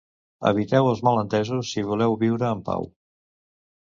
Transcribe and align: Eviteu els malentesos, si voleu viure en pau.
Eviteu 0.51 0.87
els 0.91 1.01
malentesos, 1.07 1.69
si 1.75 1.85
voleu 1.91 2.17
viure 2.25 2.51
en 2.57 2.63
pau. 2.71 2.89